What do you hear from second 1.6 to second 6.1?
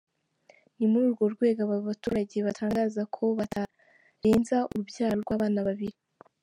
aba baturage batangaza ko batarenza urubyaro rwabana babiri.